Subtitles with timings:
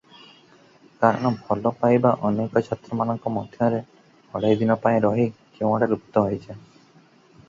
[1.01, 3.81] କାରଣ ଭଲପାଇବା ଅନେକ ଛାତ୍ରମାନଙ୍କ ମଧ୍ୟରେ
[4.39, 5.27] ଅଢ଼େଇଦିନ ପାଇଁ ରହି
[5.59, 6.59] କେଉଁଆଡ଼େ ଲୁପ୍ତ ହୋଇଯାଏ।